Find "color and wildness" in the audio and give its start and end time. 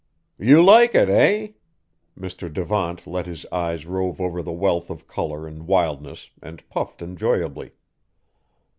5.05-6.31